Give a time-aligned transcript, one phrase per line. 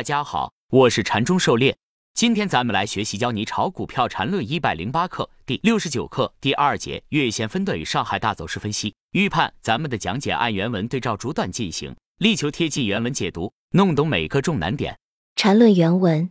[0.00, 1.76] 大家好，我是禅中狩猎。
[2.14, 9.52] 今天咱们来学习教你炒股票禅论一百零八课第六十九课第二节月线分段与上海大走势分析预判。
[9.60, 14.96] 咱们的讲解按原文对照逐段进行，力求贴近原文解读，弄懂每个重难点。
[15.36, 16.30] 禅论原文：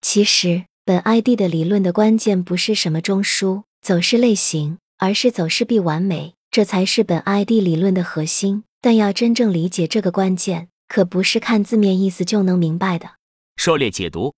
[0.00, 8.62] 其实本 ID 的理论的关键不是什么中枢走势类型，而是走势必完美，这才是本 ID 理论的核心。
[8.80, 13.08] 但要真正理解这个关键，可不是看字面意思就能明白的。
[13.54, 14.34] 狩猎解读。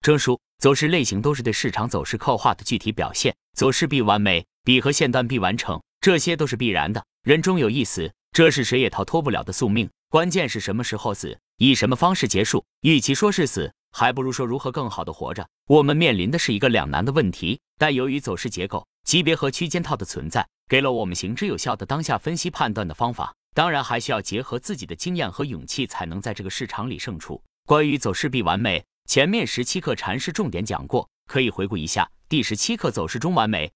[0.00, 7.04] 证书走势类型都是对市场走势刻画的具体表现，走势必完美，比和线段必完成，这些都是必然的。
[7.22, 9.90] 人终有一死，这是谁也逃脱不了的宿命。
[10.08, 12.64] 关键是什么时候死，以什么方式结束。
[12.80, 15.46] 与其说是死，还不如说如何更好的活着。
[15.66, 23.34] 我们面临的是一个两难的问题，但由于走势结构、级别和区间套的存在，给了我们行之有效的当下分析判断的方法。
[23.54, 27.42] 当然，还需要结合自己的经验和勇气，才能在这个市场里胜出。
[27.66, 28.84] 关于走势必完美。
[29.08, 32.08] 前面十七课禅师重点讲过，可以回顾一下。
[32.28, 33.72] 第十七课走势中完美。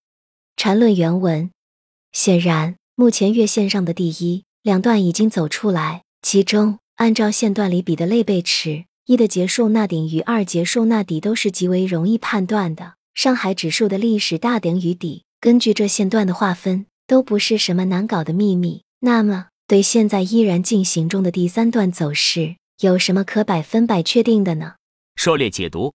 [0.56, 1.50] 禅论原文：
[2.12, 12.94] 显然，目前月线上的第一两段已经走出来，其中按照线段里比的类背驰，一的结束那顶与二结束那底都是极为容易判断的。
[13.12, 18.84] 上海指数的历史大顶与底，根据这线段的划分，都不是什么难搞的秘密。
[19.00, 24.74] 那么，对现在依然进行中的第三段走势，有什么可百分百确定的呢？
[25.16, 25.94] 狩猎解读，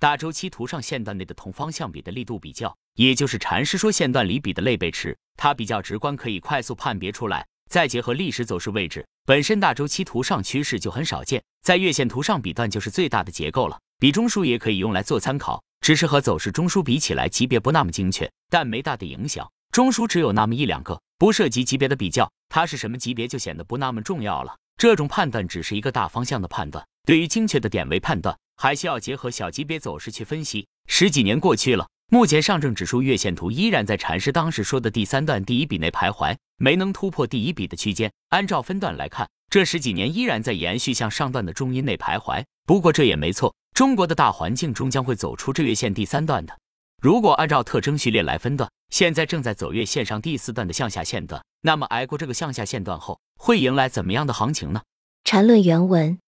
[0.00, 7.46] 大周期图上线段内的同方向比的力度比较，也就是禅师说线段里比的类背驰，它比较直观，可以快速判别出来。
[7.68, 13.78] 再结合历史走势位置，本身大周期图上趋势就很少见，在月线图上比段就是最大的结构了。
[13.98, 19.46] 比中枢也可以用来做参考，只是和走势中枢比起来，级别不那么精确，但没大的影响。
[19.72, 24.54] 中枢只有那么一两个，不涉及级别的比较，它是什么级别就显得不那么重要了。
[24.76, 28.36] 这种判断只是一个大方向的判断，对于精确的点位判断。
[28.54, 30.66] 还需要结合小级别走势去分析。
[30.86, 38.12] 十几年过去了，目前上证指数月线图依然在禅师当时说的第三段第一笔内徘徊，没能突破第一笔的区间。
[38.28, 42.44] 按照分段来看，这十几年依然在延续向上段的中阴内徘徊。
[42.66, 46.56] 不过这也没错，中国的大环境终将会走出这月线第三段的。
[47.02, 54.82] 如果按照特征序列来分段，现在正在走月线上第四段的向下线段，那么挨过这个向下线段后，会迎来怎么样的行情呢？
[55.24, 56.20] 缠论原文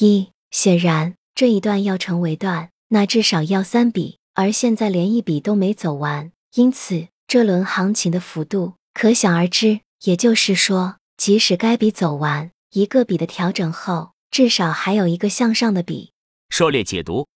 [0.00, 1.14] 一，显然。
[1.36, 9.82] 这一段要成为段，那至少要三笔，而现在连一笔都没走完，因此这轮行情的幅度可想而知。
[10.02, 16.10] 也就是说，即使该笔走完一个笔的调整后，至少还有一个向上的笔。
[16.50, 17.28] 狩猎解读，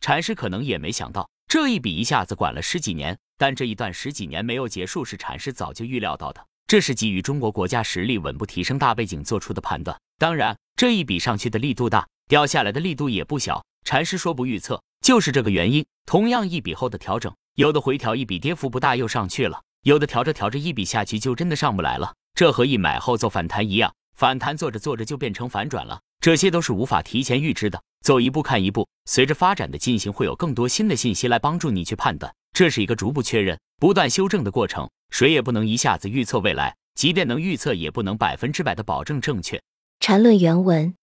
[0.00, 9.94] 禅师可能也没想到这一笔一下子管了十几年，但这一段十几年没有结束是禅师早就预料到的，这是基于中国国家实力稳步提升大背景做出的判断。
[10.16, 12.08] 当然，这一笔上去的力度大。
[12.26, 15.84] 掉下来的力度也不小，禅师说不预测，就是这个原因。
[16.06, 22.14] 同样一笔后的调整，有的回调一笔跌幅不大又上去了，有的调着调着一笔下去就真的上不来了。
[22.34, 27.82] 这和一买后做反弹一样，反弹做着做着就变成反转了，这些都是无法提前预知的。
[28.02, 32.32] 走一步看一步，随着发展的进行，会有更多新的信息来帮助你去判断。
[32.52, 39.60] 这是一个逐步确认、不断修正的过程，谁也不能一下子预测未来，即便能预测，也不能百分之百的保证正确。
[40.00, 40.94] 缠论原文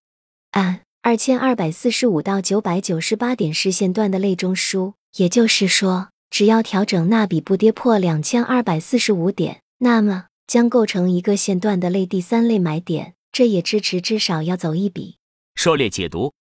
[0.52, 0.80] 按。
[1.02, 13.13] 二千二百四十五到九百九十八点是线段的类中枢，也就是说，只要调整那笔不跌破两千二百四十五点，那么将构成一个线段的类第三类买点。
[13.39, 15.16] 这也支持至少要走一笔。
[15.55, 16.33] 狩猎解读，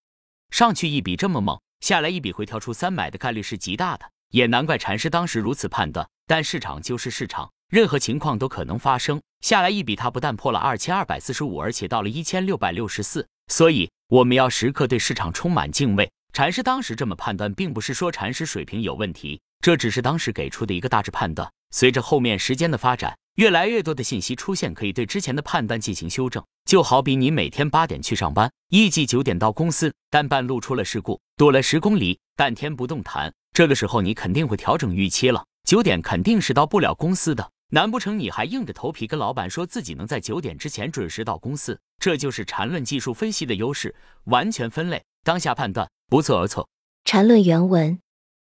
[0.51, 6.05] 上去一笔这么猛，下来一笔回调出三买的概率是极大的，也难怪禅师当时如此判断。
[6.27, 9.23] 但市场就是市场，任何情况都可能发生。
[9.43, 13.89] 下来一笔，它不但破了二千二百四十五，而且到了一千六百六十四，所以。
[14.09, 16.11] 我们要时刻对市场充满敬畏。
[16.33, 21.49] 禅师当时这么判断，并不是说禅师水平有问题，这只是当时给出的一个大致判断。
[21.71, 26.45] 随着后面时间的发展，越来越多的信息出现，可以对之前的判断进行修正。
[26.65, 35.45] 就好比你每天八点去上班，预计九点到公司，但半路出了事故，堵了十公里，半天不动弹，这个时候你肯定会调整预期了。
[35.65, 37.51] 九点肯定是到不了公司的。
[37.71, 41.79] 难不成你还硬着头皮跟老板说自己能在九点之前准时到公司？
[41.99, 43.95] 这就是缠论技术分析的优势，
[44.25, 46.67] 完全分类，当下判断不错而错。
[47.05, 47.99] 缠论原文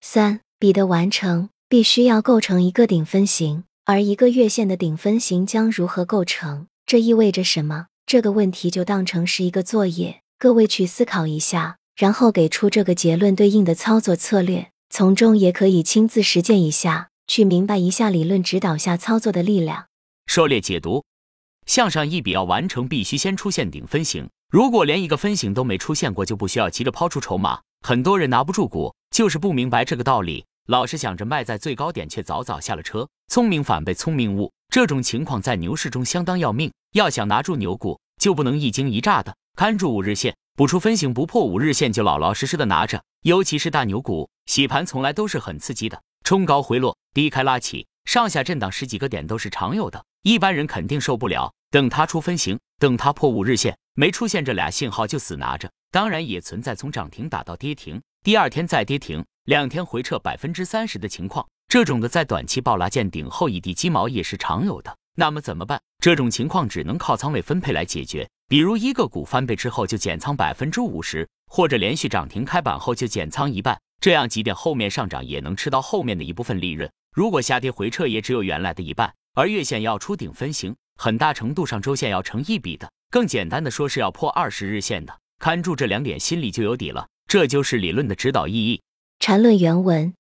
[0.02, 6.66] 三笔的完成必须要构成一个顶分型，而一个月线的顶分型将如何构成？
[6.88, 7.86] 这意味着什么？
[8.08, 17.10] 这个问题就当成是一个作业，各位去思考一下，然后给出这个结论对应的操作策略，从中也可以亲自实践一下。
[17.28, 19.86] 去明白一下理论指导下操作的力量。
[20.26, 21.04] 狩猎解读：
[21.68, 27.60] 向上一笔要完成，必须先出现顶分型，如果连一个分型都没出现过，就不需要急着抛出筹码。
[27.88, 33.10] 很多人拿不住股，就是不明白这个道理，老是想着卖在最高点，却早早下了车。
[33.28, 36.72] 聪明反被聪明误，这种情况在牛市中相当要命。
[36.92, 43.04] 要想拿住牛股，就不能一惊一乍的看住五日线，不出分型，不破五日线，就老老实实的拿着。
[43.24, 51.52] 尤其是大牛股，洗盘从来都是很刺激的，冲高回落，低开拉起，上下震荡十几个点都是常有的，一般人肯定受不了。
[51.72, 55.68] 等它出分型，等它破五日线，没出现这俩信号就死拿着。
[55.90, 61.44] 当然也存在从涨停打到跌停，第二天再跌停，两天回撤百分之三十的情况。
[61.68, 64.96] 这种的在短期暴拉见顶后一地鸡毛也是常有的。
[65.16, 65.82] 那么怎么办？
[65.98, 68.30] 这种情况只能靠仓位分配来解决。
[68.48, 76.88] 比如一个股翻倍之后就减仓百分之五十，或者连续涨停开板后就减仓一半，这样即便后面上涨也能吃到后面的一部分利润。
[77.16, 79.12] 如果下跌回撤也只有原来的一半。
[79.34, 80.76] 而月线要出顶分型。
[80.98, 85.20] 很大程度上，周线要成一笔的，更简单的说是要破二十日线的。
[85.40, 87.08] 看住这两点，心里就有底了。
[87.28, 88.80] 这就是理论的指导意义。
[89.20, 90.14] 缠论原文。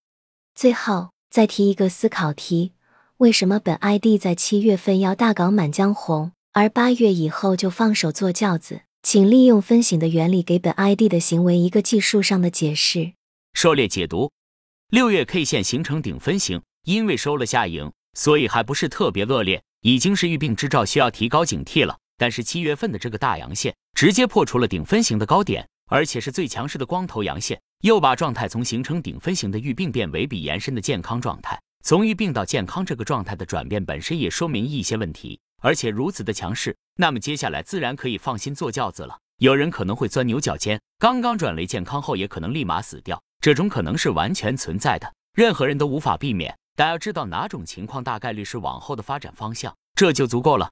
[0.54, 2.74] 最后再提一个思考题：
[3.18, 8.81] 为什么本 ID 在七月份要大搞满江红，而八月以后就放手做轿子？
[9.01, 13.13] 请利用分醒的原理给本 ID 的行为一个技术上的解释。
[13.54, 14.30] 狩猎解读：
[14.90, 19.63] 六月 K 线形成顶分型，因为收了下影，所以还不是特别恶劣。
[19.81, 21.98] 已经是预病之兆，需要提高警惕了。
[22.18, 31.58] 但是七月份的这个大阳线直接破除了顶分型的高点，而且是最强势的光头阳线，又把状态从形成顶分型的预病变为比延伸的健康状态。
[31.81, 39.18] 从预病到健康这个状态的转变本身也说明一些问题，而且如此的强势，那么接下来自然可以放心坐轿子了。
[39.38, 46.54] 有人可能会钻牛角尖，刚刚转为健康后也可能立马死掉，这种可能是完全存在的，任何人都无法避免。
[46.75, 50.70] 但要知道哪种情况大概率是往后的发展方向，这就足够了。